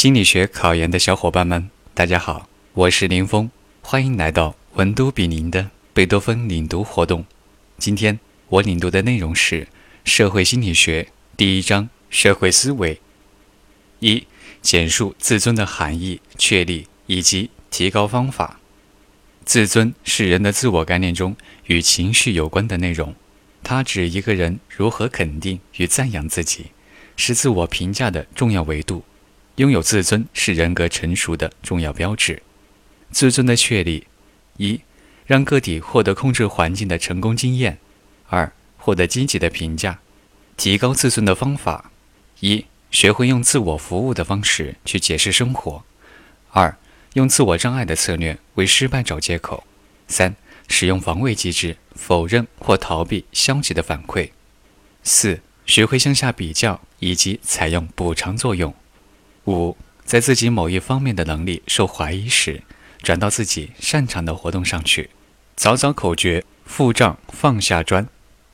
[0.00, 3.50] 心理学考研的小伙伴们，大家好，我是林峰，
[3.82, 7.26] 欢迎来到文都比邻的贝多芬领读活动。
[7.76, 8.18] 今天
[8.48, 9.68] 我领读的内容是
[10.02, 12.98] 社会心理学第一章社会思维。
[13.98, 14.26] 一、
[14.62, 18.58] 简述自尊的含义、确立以及提高方法。
[19.44, 21.36] 自尊是人的自我概念中
[21.66, 23.14] 与情绪有关的内容，
[23.62, 26.68] 它指一个人如何肯定与赞扬自己。
[27.16, 29.04] 是自我评价的重要维度，
[29.56, 32.42] 拥有自尊是人格成熟的重要标志。
[33.10, 34.06] 自尊的确立：
[34.56, 34.80] 一、
[35.26, 37.74] 让个体获得控制环境的成功经验；
[38.28, 39.98] 二、获得积极的评价。
[40.56, 41.90] 提高自尊的方法：
[42.40, 45.82] 一、学会用自我服务的方式去解释生活；
[46.50, 46.76] 二、
[47.14, 49.64] 用自我障碍的策略为失败找借口；
[50.08, 50.34] 三、
[50.68, 54.30] 使用防卫机制否认或逃避消极的反馈；
[55.02, 55.40] 四。
[55.66, 58.74] 学会向下比较，以及采用补偿作用。
[59.46, 62.62] 五，在自己某一方面的能力受怀疑时，
[63.02, 65.10] 转到自己擅长的活动上去。
[65.56, 68.06] 早早口诀：腹胀放下砖，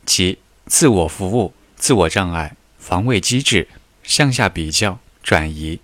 [0.04, 3.68] 即自我服务、自我障碍、防卫机制、
[4.02, 5.80] 向下比较、转移。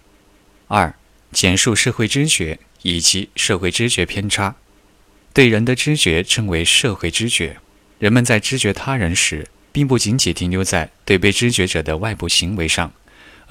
[0.69, 0.95] 二，
[1.33, 4.57] 简述社会知觉以及社会知觉偏差。
[5.33, 7.59] 对人的知觉称为社会知觉。
[7.99, 9.49] 人们在知觉他人时。
[9.75, 12.93] 并不仅仅停留在对被知觉者的外部行为上，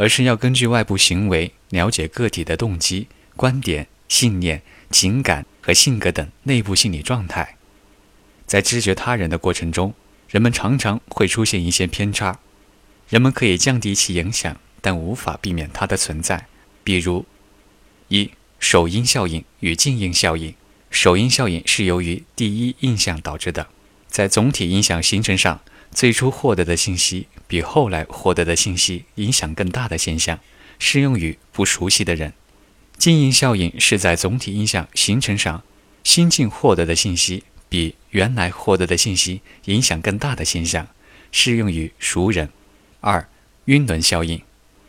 [0.01, 7.55] 而是要根据外部行为了解个体的动机、观点、信念、情感和性格等内部心理状态。
[8.47, 9.93] 在知觉他人的过程中，
[10.27, 12.39] 人们常常会出现一些偏差。
[13.09, 16.47] 人们可以降低其影响，但无法避免它的存在。
[16.83, 17.27] 比如，
[18.07, 20.55] 一首因效应与静因效应。
[20.89, 23.67] 首因效应是由于第一印象导致的，
[24.07, 25.61] 在总体印象形成上。
[25.93, 30.39] 最初获得的信息比后来获得的信息影响更大的现象，
[30.79, 32.31] 适用于不熟悉的人。
[32.97, 35.61] 静音效应是在总体印象形成上，
[36.01, 40.87] 新近获得的信息比原来获得的信息影响更大的现象，
[41.33, 42.47] 适用于熟人。
[43.01, 43.27] 二、
[43.65, 44.41] 晕轮效应。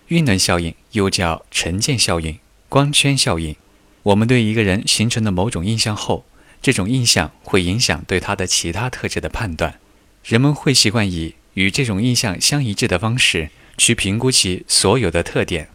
[0.08, 3.56] 晕轮效应又叫沉见效应、光圈效应。
[4.04, 6.24] 我们对一个人形成的某种印象后，
[6.62, 9.80] 这种印象会影响对他的其他特质的判断。
[10.22, 15.68] 人们会习惯以与这种印象相一致的方式去评估其所有的特点。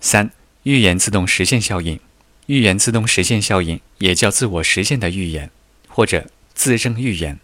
[0.00, 0.30] 三、
[0.64, 2.00] 预言自动实现效应。
[2.46, 5.50] 预言自动实现效应也叫自我实现的预言，
[5.88, 7.38] 或者自证预言。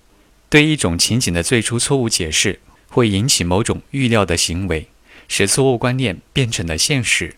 [0.49, 4.89] 对一种情景的最初错误解释，会引起某种预料的行为，
[5.29, 7.37] 使错误观念变成了现实。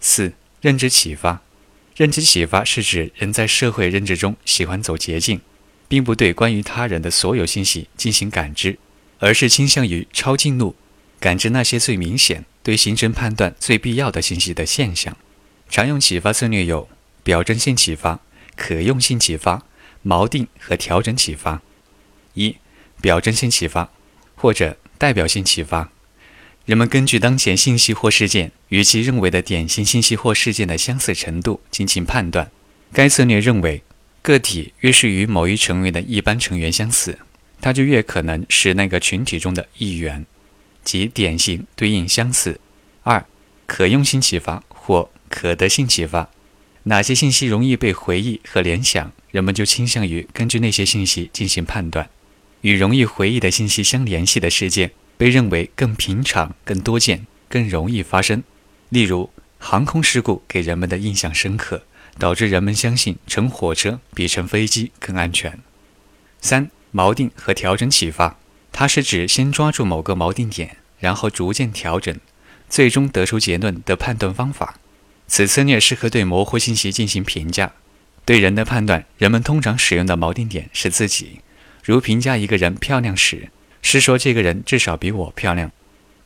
[0.00, 1.42] 四、认知启发。
[1.96, 5.40] 认知启发是指人在社会认知中喜欢走捷径。
[5.88, 8.78] 并不对关于他人的所有信息进行感知，
[9.20, 10.74] 而是倾向于抄近路，
[11.18, 15.16] 感知那些最明显、对形成判断最必要的信息的现象。
[15.68, 16.88] 常用启发策略有
[17.22, 18.20] 表征性启发、
[18.56, 19.64] 可用性启发、
[20.04, 21.62] 锚定和调整启发。
[22.34, 22.56] 一、
[23.00, 23.90] 表征性启发
[24.34, 25.90] 或者代表性启发，
[26.64, 32.50] 人们根据当前信息或事件与其认为的典型信息或事件的相似程度进行判断。
[32.92, 33.82] 该策略认为。
[34.22, 37.20] 个体越是与某一成员的一般成员相似，
[37.60, 40.24] 他就越可能是那个群体中的一员，
[40.82, 42.58] 即典型对应相似。
[43.02, 43.24] 二、
[43.66, 46.30] 可用性启发或可得性启发，
[46.84, 52.08] 哪些信息容易被回忆和联想，人们就倾向于根据那些信息进行判断。
[52.62, 58.42] 与容易回忆的信息相联系的事件，被认为更平常、更多见、更容易发生。
[58.88, 61.82] 例如，航空事故给人们的印象深刻。
[62.18, 65.58] 导致人们相信乘火车比乘飞机更安全。
[66.42, 68.36] 三、锚定和调整启发，
[68.72, 72.18] 它是指先抓住某个锚定点，然后逐渐调整，
[72.68, 74.76] 最终得出结论的判断方法。
[75.26, 77.72] 此策略适合对模糊信息进行评价。
[78.24, 81.40] 对人的判断，人们通常使用的锚定点是自己。
[81.84, 83.50] 如评价一个人漂亮时，
[83.82, 85.72] 是说这个人至少比我漂亮，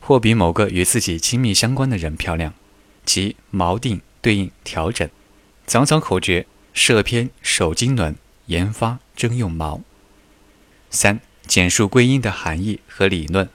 [0.00, 2.52] 或比某个与自己亲密相关的人漂亮。
[3.04, 5.08] 即锚定对应调整。
[5.66, 9.80] 早早口诀：射偏守经纶，研发征用锚。
[10.94, 13.50] 三、简述归因的含义和理论。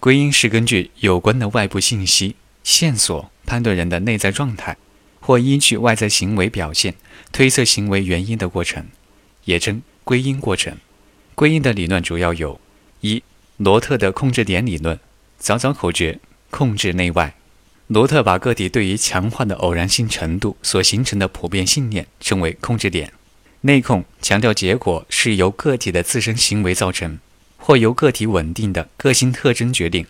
[0.00, 4.76] 归因是根据有关的外部信息线索判断人的内在状态，
[5.20, 6.94] 或依据外在行为表现
[7.30, 8.86] 推测行为原因的过程，
[9.44, 10.76] 也称归因过程。
[11.34, 12.58] 归因的理论主要有：
[13.02, 13.22] 一、
[13.58, 14.98] 罗特的控制点理论。
[15.38, 16.18] 早早口诀：
[16.50, 17.34] 控制内外。
[17.88, 23.12] 罗特把个体对于强化的偶然性程度所形成的普遍信念称为控制点。
[23.66, 27.18] 内控强调结果是由个体的自身行为造成，
[27.56, 30.04] 或由个体稳定的个性特征决定；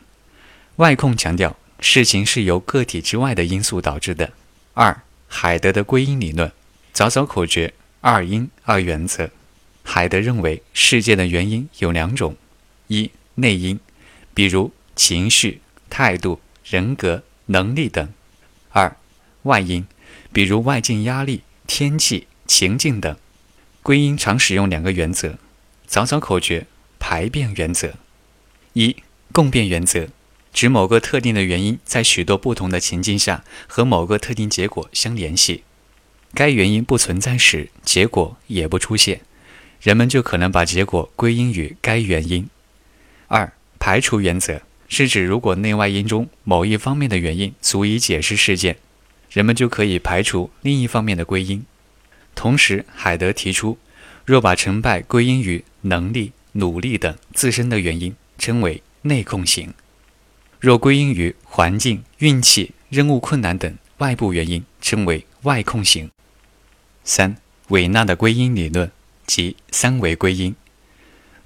[0.77, 4.31] 外控强调事情是由个体之外的因素导致的，
[4.75, 6.53] 二、海德的归因理论，
[6.93, 7.73] 早早口诀
[8.03, 9.31] 二因二原则。
[9.83, 12.37] 海德认为世界的原因有两种：
[12.89, 13.81] 一、内因，
[14.35, 18.09] 比如情绪、态度、人格、能力等；
[18.69, 18.95] 二、
[19.45, 19.87] 外因，
[20.31, 23.17] 比如外境压力、天气、情境等。
[23.87, 25.39] 归因常使用两个原则：
[25.87, 26.67] 早早口诀
[26.99, 27.95] 排变原则。
[28.73, 28.97] 一、
[29.31, 30.09] 共变原则。
[30.53, 35.63] 指某个特定的原因在许多不同的情境下和某个特定结果相联系，
[36.35, 39.21] 该原因不存在时，结果也不出现，
[39.81, 42.49] 人们就可能把结果归因于该原因。
[43.29, 48.79] 二、排除原则是指如果内外因中某一方面的原因足以解释事件，
[49.31, 51.65] 人们就可以排除另一方面的归因。
[52.37, 53.77] 同时，海德提出，
[54.25, 59.75] 若把成败归因于能力、努力等自身的原因，称为内控型。
[60.61, 66.11] 若归因于环境、运气、任务困难等外部原因，称为外控型。
[67.03, 67.37] 三、
[67.69, 68.91] 韦纳的归因理论
[69.27, 70.55] 即三维归因。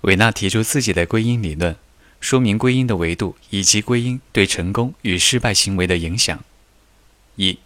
[0.03, 1.77] 韦纳提出自己的归因理论，
[2.21, 6.43] 说明归因的维度以及归因对成功与失败行为的影响。
[7.37, 7.59] 一、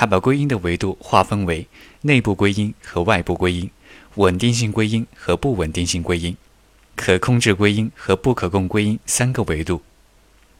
[0.00, 1.68] 他把归因的维度划分为
[2.00, 3.70] 内部归因和外部归因、
[4.14, 6.34] 稳定性归因和不稳定性归因、
[6.96, 9.82] 可控制归因和不可控归因三个维度。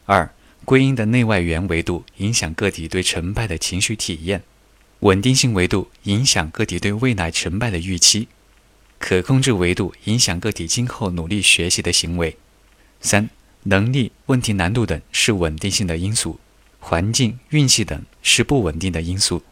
[0.05, 0.31] 二、
[0.63, 4.43] 归因的内外源维度影响个体对成败的情绪体验，
[4.99, 8.27] 稳定性维度影响个体对未来成败的预期，
[8.99, 12.37] 可控制维度影响个体今后努力学习的行为。
[12.99, 13.27] 三、
[13.63, 16.39] 能力、问题难度等是稳定性的因素，
[16.79, 19.43] 环境、运气等是不稳定的因素。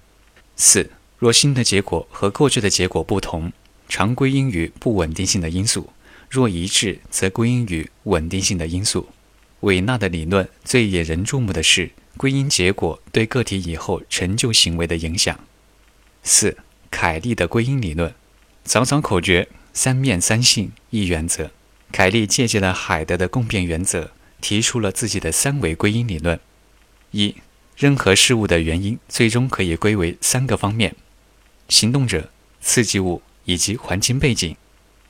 [0.55, 3.51] 四、若新的结果和过去的结果不同，
[3.87, 5.91] 常归因于不稳定性的因素；
[6.29, 9.09] 若一致，则归因于稳定性的因素。
[9.61, 15.39] 韦纳的理论最引人注目的是归因结果对个体以后成就行为的影响。
[16.23, 16.57] 四、
[16.89, 18.13] 凯利的归因理论，
[18.63, 21.51] 早早口诀三面三性一原则。
[21.91, 26.39] 凯利借鉴了海德的共变原则，提出了自己的三维归因理论。
[27.11, 27.35] 一、
[27.79, 30.93] 任何事物的原因最终可以归为三个方面：
[31.69, 32.29] 行动者、
[32.59, 34.53] 刺激物以及环境背景。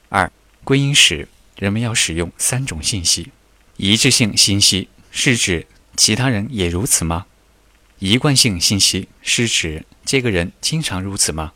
[0.10, 0.32] 二、
[0.64, 1.28] 归因时，
[1.58, 3.30] 人们要使用三种信息。
[3.78, 5.66] 一致性信息是指
[5.98, 7.26] 其他人也如此吗？
[7.98, 11.54] 一贯性信息是指这个人经常如此吗？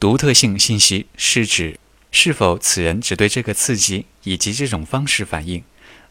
[0.00, 1.78] 独特性信息是指
[2.10, 5.62] 是否此人只对这个刺激以及这种方式反应，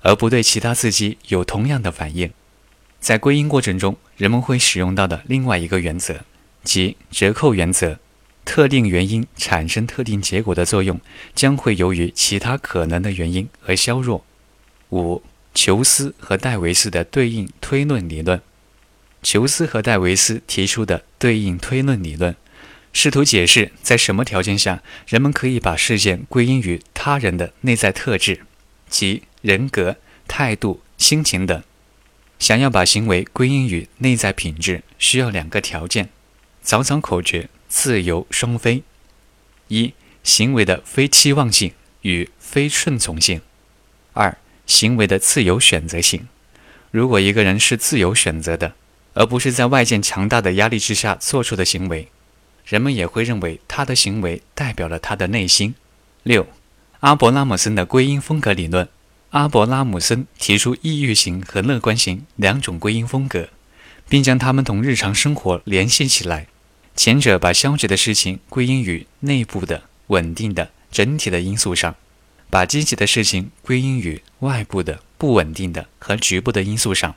[0.04, 2.32] 而不对其他刺激有同样的反应。
[3.02, 6.22] 在归因过程中，人们会使用到的另外一个原则，
[6.64, 8.00] 即折扣原则：
[8.46, 11.02] 特定原因产生特定结果的作用，
[11.36, 14.24] 将会由于其他可能的原因而削弱。
[14.92, 15.22] 五。
[15.54, 18.42] 裘斯和戴维斯的对应推论理论。
[19.22, 22.34] 裘斯和戴维斯提出的对应推论理论，
[22.94, 28.40] 试图解释在什么条件下人们可以把事件归因于他人的内在特质，
[28.90, 31.62] 即人格、态度、心情等。
[32.42, 36.10] 想要把行为归因于内在品质，需要两个条件：
[36.64, 38.82] 早早口诀自由双非。
[39.68, 39.94] 一、
[40.24, 41.72] 行为的非期望性
[42.02, 43.42] 与非顺从性。
[44.14, 44.36] 二。
[44.66, 46.28] 行为的自由选择性。
[46.90, 48.74] 如果一个人是自由选择的，
[49.14, 52.08] 而不是在外界强大的压力之下做出的行为，
[52.66, 55.76] 人们也会认为他的行为代表了他的内心。
[56.24, 56.48] 六，
[57.02, 58.88] 阿伯拉姆森的归因风格理论。
[59.32, 63.48] 阿伯拉姆森提出抑郁型和乐观型两种归因风格，
[64.10, 66.48] 并将它们同日常生活联系起来。
[66.98, 71.96] 前者把消极的事情归因于内部的稳定的整体的因素上。
[72.50, 77.16] 把积极的事情归因于外部的不稳定的和局部的因素上，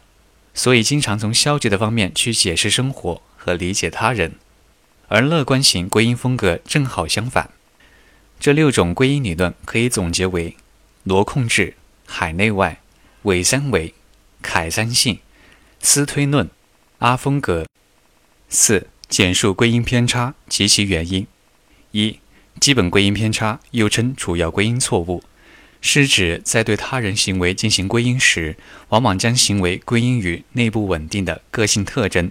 [0.54, 4.34] 所以经常从消极的方面去解释生活和理解他人，
[5.08, 7.50] 而乐观型归因风格正好相反。
[8.38, 10.56] 这六种归因理论可以总结为：
[11.02, 11.74] 罗控制、
[12.16, 12.80] 海内外、
[13.22, 13.92] 韦三维、
[14.40, 15.18] 凯三信、
[15.80, 16.48] 斯推论、
[17.00, 17.66] 阿风格。
[18.48, 21.26] 四、简述归因偏差及其原因。
[21.90, 22.20] 一。
[22.60, 25.24] 基本归因偏差又称主要归因错误，
[25.80, 28.56] 是指在对他人行为进行归因时，
[28.90, 32.30] 往往将行为归因于内部稳定的个性特征，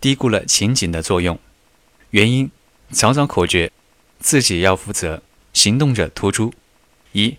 [0.00, 1.36] 低估了情景的作用。
[2.10, 2.52] 原因：
[2.92, 3.72] 早早口诀，
[4.20, 5.20] 自己要负责，
[5.52, 6.54] 行动者突出。
[7.10, 7.36] 一，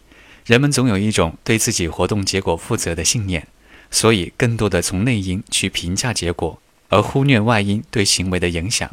[0.49, 3.45] 人们总有一种对自己活动结果负责的信念，
[3.91, 8.89] 所以更多的从内因去评价结果，而忽略外因对行为的影响。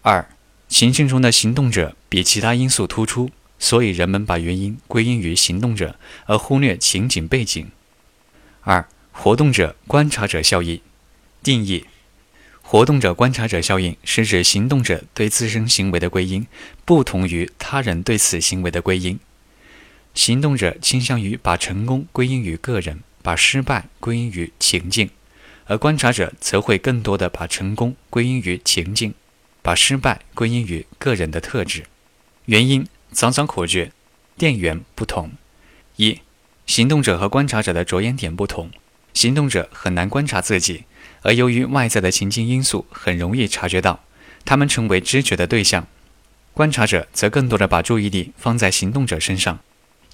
[0.00, 0.26] 二。
[0.66, 7.70] 情境中的行动者比其他因素突出，所以人们把原因归因于行动者，而忽略情景背景。
[8.62, 10.80] 二、活动者观察者效应
[11.42, 11.84] 定义：
[12.62, 16.46] 活动者观察者效应是指行动者对自身行为的归因
[16.86, 19.20] 不同于他人对此行为的归因。
[20.14, 25.10] 行动者倾向于把成功归因于个人，把失败归因于情境，
[25.66, 29.12] 而观察者则会更多的把成功归因于情境，
[29.60, 31.84] 把失败归因于个人的特质。
[32.46, 33.90] 原因早早口诀：
[34.38, 35.32] 电源不同。
[35.96, 36.20] 一、
[36.66, 38.70] 行动者和观察者的着眼点不同，
[39.12, 40.84] 行动者很难观察自己，
[41.22, 44.04] 而由于外在的情境因素，很容易察觉到，
[44.44, 45.86] 他们成为知觉的对象。
[46.52, 49.58] 观察者则更多的把注意力放在行动者身上。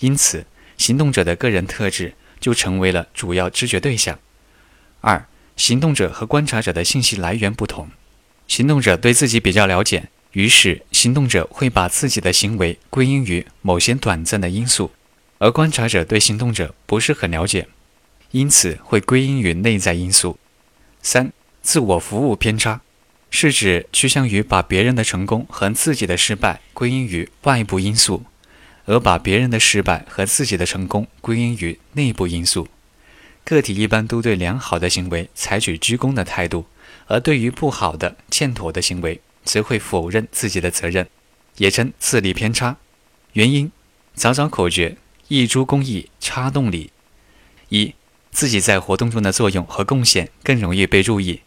[0.00, 0.44] 因此，
[0.76, 4.18] 行动者的个人特质就成为了主要知觉对象。
[5.00, 5.26] 二、
[5.56, 7.88] 行动者和观察者的信息来源不同。
[8.48, 14.90] 行动者对自己比较了解，于是行动者会把自己的行为归因于某些短暂的因素，
[15.38, 17.68] 而观察者对行动者不是很了解，
[18.32, 20.38] 因此会归因于内在因素。
[21.02, 22.80] 三、自我服务偏差，
[23.30, 28.24] 是指趋向于把别人的成功和自己的失败归因于外部因素。
[28.90, 32.66] 而把别人的失败和自己的成功归因于内部因素，
[33.44, 36.66] 个体一般都对良好的行为采取鞠躬的态度，
[37.06, 41.06] 而对于不好的、欠妥的行为，则会否认自己的责任，
[41.58, 42.78] 也称自利偏差。
[43.34, 43.70] 原因：
[44.14, 44.96] 早早口诀：
[45.28, 46.90] 一株公益差动力。
[47.68, 47.94] 一、
[48.32, 51.42] 自己在活动中的作用和贡献更容易被注意，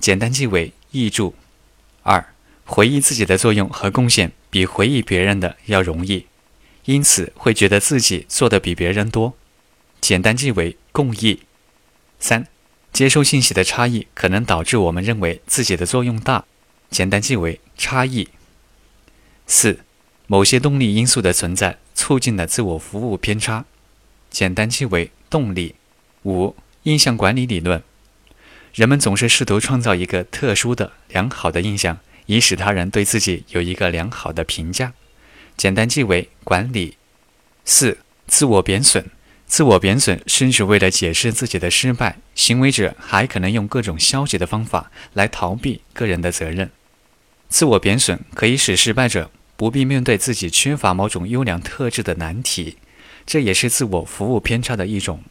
[0.00, 1.36] 简单记为易注。
[2.02, 6.26] 二、回忆自己的作用和贡献比回忆别人的要容易。
[6.88, 9.34] 因此会觉得自己做的比别人多，
[10.00, 11.40] 简单记为共益。
[12.18, 12.46] 三、
[12.94, 16.46] 接收信息的差异可能导致我们认为自己的作用大，
[16.88, 18.28] 简单记为差异。
[19.46, 19.80] 四、
[20.26, 23.66] 某些动力因素的存在促进了自我服务偏差，
[24.30, 25.74] 简单记为动力。
[26.24, 27.82] 五、印象管理理论，
[28.72, 34.94] 人们总是试图创造一个特殊的良好的印象，以使他人对自己有一个良好的评价。
[35.58, 36.96] 简单记为管理。
[37.66, 39.10] 四、自我贬损。
[39.46, 46.70] 自我贬损是指为了解释自己的失败，行为者还可能用各种消极的方法来逃避个人的责任。
[47.48, 52.76] 自我贬损可以使失败者不必面对自己缺乏某种优良特质的难题，
[53.26, 55.24] 这也是自我服务偏差的一种。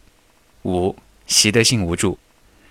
[0.63, 2.17] 五、习得性无助。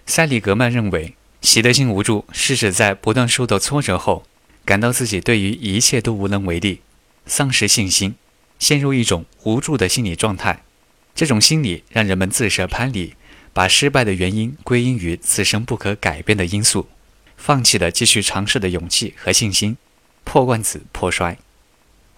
[0.05, 4.25] 塞里格曼认为，习得性无助是指在不断受到挫折后，
[4.65, 6.81] 感到自己对于一切都无能为力。
[7.27, 8.15] 丧失信心，
[8.59, 10.63] 陷入一种无助的心理状态。
[11.15, 13.15] 这种心理让人们自设攀理，
[13.53, 16.89] 把失败的原因归因于自身不可改变的因素，
[17.37, 19.77] 放弃了继续尝试的勇气和信心，
[20.25, 21.39] 破罐子破摔。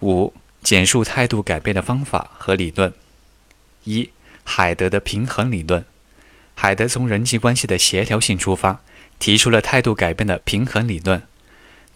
[0.01, 2.93] 五、简述态度改变的方法和理论。
[3.85, 4.09] 一、
[4.43, 5.85] 海德的平衡理论。
[6.55, 8.81] 海德从人际关系的协调性出发，
[9.17, 11.23] 提出了态度改变的平衡理论。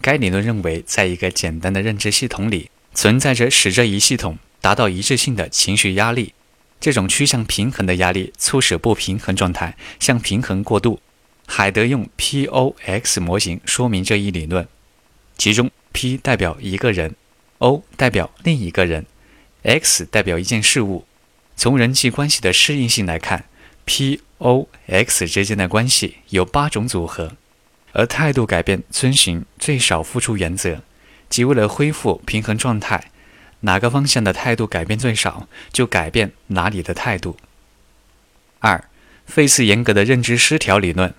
[0.00, 2.70] 该理论认为，在一个简单的认知系统里。
[2.94, 6.32] 存在着使这一系统达到一致性的情绪压力，
[6.80, 11.00] 这种趋向平衡的压力促使不平衡状态向平衡过渡。
[11.46, 14.66] 海德用 P.O.X 模型说明这一理论，
[15.36, 17.14] 其中 P 代表一个人
[17.58, 19.04] ，O 代表另一个人
[19.62, 21.04] ，X 代表一件事物。
[21.56, 23.44] 从人际关系的适应性来看
[23.84, 27.36] ，P.O.X 之间的关系有八种组合，
[27.92, 30.80] 而态度改变遵循最少付出原则。
[31.28, 33.10] 即为了恢复平衡状态，
[33.60, 37.36] 哪个方向的态度改变最少，就改变哪里的态度。
[38.60, 38.84] 二、
[39.26, 41.14] 费斯严格的认知失调理论。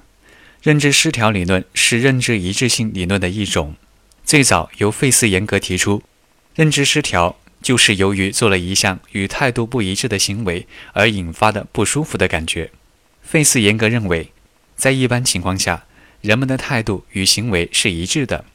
[0.63, 3.75] 认知失调理论是认知一致性理论的一种，
[4.23, 6.01] 最早由费斯严格提出。
[6.55, 12.71] 认知失调就是由于做了一项与态度不一致的行为而引发的不舒服的感觉。
[13.21, 14.31] 费斯严格认为，
[14.75, 15.85] 在一般情况下，
[16.21, 18.45] 人们的态度与行为是一致的。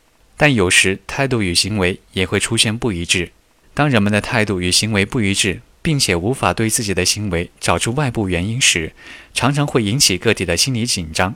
[0.41, 3.31] 但有时态度与行为也会出现不一致。
[3.75, 8.95] 当人们的态度与行为不一致，并且无法对自己的行为找出外部原因时，
[9.35, 11.35] 常常会引起个体的心理紧张。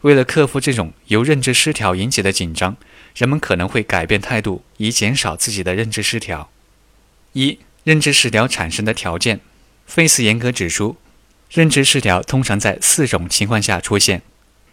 [0.00, 2.76] 为了克服这种由认知失调引起的紧张，
[3.14, 6.50] 人们可能会改变态度，以减少自己的认知失调。
[7.34, 9.38] 一、认知失调产生的条件。
[9.86, 10.96] 费斯严格指出，
[11.52, 14.22] 认知失调通常在四种情况下出现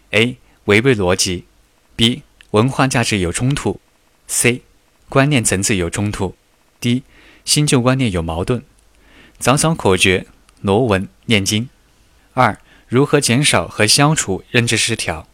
[0.09, 0.37] ：A.
[0.65, 1.45] 违背逻辑
[1.95, 2.23] ；B.
[2.51, 3.79] 文化价值有冲突
[4.27, 4.61] ，C，
[5.09, 6.35] 观念层次有冲突
[6.79, 7.03] ，D，
[7.43, 8.63] 新旧观念有矛盾。
[9.37, 10.25] 早早口诀：
[10.61, 11.69] 罗文念经。
[12.33, 15.27] 二、如何减少和消除认知失调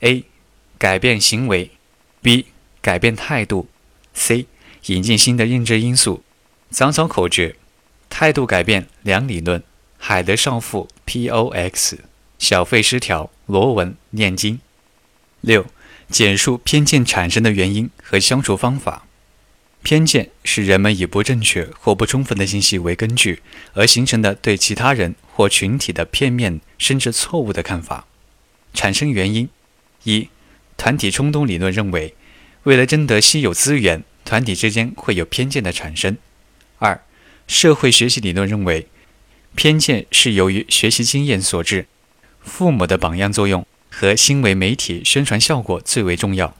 [0.00, 0.24] ？A，
[0.78, 1.72] 改变行为
[2.22, 2.46] ；B，
[2.80, 3.68] 改变态度
[4.14, 4.46] ；C，
[4.86, 6.22] 引进新的认知因素。
[6.70, 7.56] 早早口诀：
[8.08, 9.62] 态度改变两理论。
[10.00, 11.98] 海德少妇 P.O.X，
[12.38, 14.60] 小费失调罗文念经。
[15.40, 15.66] 六。
[16.10, 19.04] 简述偏见产生的原因和消除方法。
[19.82, 23.42] 偏见是人们以不正确或不充分的信息为根据
[23.74, 28.06] 而形成的对其他人或群体的片面甚至错误的看法。
[28.74, 29.48] 产生原因：
[30.02, 30.28] 一、
[30.76, 32.14] 团体冲动理论认为，
[32.64, 36.14] 为了争得稀有资源，团体之间会有偏见的产生；
[36.78, 37.00] 二、
[37.46, 38.88] 社会学习理论认为，
[39.54, 41.86] 偏见是由于学习经验所致，
[42.40, 46.54] 父母的榜样作用和新闻媒体宣传效果最为重要；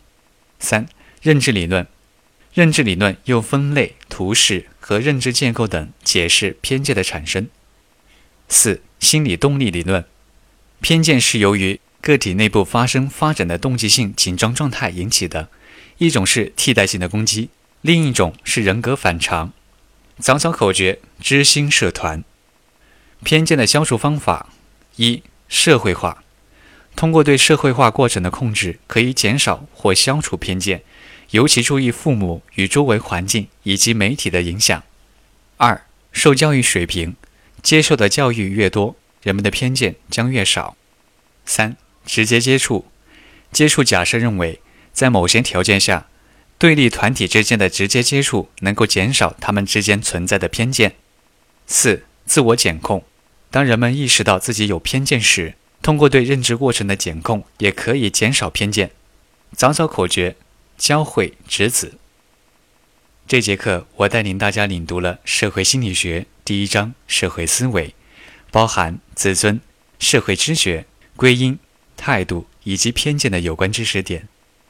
[0.59, 0.87] 三、
[1.23, 1.87] 认知理论。
[2.55, 7.49] 认知理论用分类、图示和认知建构等解释偏见的产生。
[8.49, 10.05] 四、心理动力理论，
[10.81, 15.51] 偏见是由于个体内部发生发展的动机性紧张状态引起的，
[15.99, 17.51] 一种是替代性的攻击，
[17.83, 19.53] 另一种是人格反常。
[20.19, 22.25] 早早口诀：知心社团。
[23.23, 24.49] 偏见的消除方法：
[24.97, 26.25] 一、社会化，
[26.99, 30.83] 通过对社会化过程的控制，可以减少或消除偏见。
[31.31, 34.83] 尤其注意父母与周围环境以及媒体的影响。
[35.59, 37.15] 二、受教育水平，
[37.63, 40.77] 接受的教育越多，人们的偏见将越少。
[41.47, 42.87] 三、直接接触，
[43.53, 44.61] 接触假设认为，
[44.93, 46.09] 在某些条件下，
[46.59, 50.97] 对立团体之间的直接接触能够减少他们之间存在的偏见。
[51.69, 53.05] 四、自我检控，
[53.53, 58.91] 当人们意识到自己有偏见时，通过对认知过程的检控，也可以减少偏见。
[59.53, 60.37] 早早口诀。
[60.79, 61.99] 教会直子。
[63.27, 67.97] 这节课我带领大家领读了社会心理学第一章社会思维，
[68.53, 69.61] 包含自尊、
[69.99, 71.59] 社会知觉、归因、
[71.97, 74.29] 态度以及偏见的有关知识点，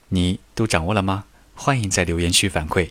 [0.09, 1.27] 你都掌握了吗？
[1.55, 2.89] 欢迎在留言区反馈。